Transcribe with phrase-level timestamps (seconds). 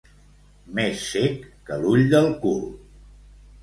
[0.79, 2.61] Més cec que l'ull del cul.